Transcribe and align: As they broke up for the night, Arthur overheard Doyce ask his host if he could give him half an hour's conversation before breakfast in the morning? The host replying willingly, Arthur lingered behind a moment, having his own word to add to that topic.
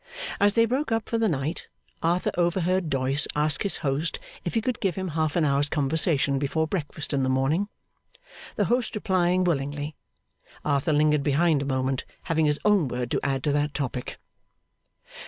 As 0.39 0.53
they 0.53 0.65
broke 0.65 0.91
up 0.91 1.07
for 1.07 1.19
the 1.19 1.29
night, 1.29 1.67
Arthur 2.01 2.31
overheard 2.35 2.89
Doyce 2.89 3.27
ask 3.35 3.61
his 3.61 3.77
host 3.85 4.19
if 4.43 4.55
he 4.55 4.59
could 4.59 4.79
give 4.79 4.95
him 4.95 5.09
half 5.09 5.35
an 5.35 5.45
hour's 5.45 5.69
conversation 5.69 6.39
before 6.39 6.65
breakfast 6.65 7.13
in 7.13 7.21
the 7.21 7.29
morning? 7.29 7.67
The 8.55 8.65
host 8.65 8.95
replying 8.95 9.43
willingly, 9.43 9.95
Arthur 10.65 10.91
lingered 10.93 11.21
behind 11.21 11.61
a 11.61 11.65
moment, 11.65 12.03
having 12.23 12.47
his 12.47 12.59
own 12.65 12.87
word 12.87 13.11
to 13.11 13.19
add 13.21 13.43
to 13.43 13.51
that 13.51 13.75
topic. 13.75 14.17